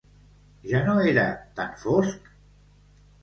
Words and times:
Ja 0.69 0.79
no 0.87 0.95
era 1.09 1.25
tan 1.59 1.77
fosc? 1.83 2.31